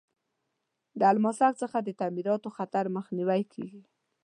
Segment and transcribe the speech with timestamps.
[0.99, 3.83] د الماسک څخه د تعمیراتو خطر مخنیوی کیږي.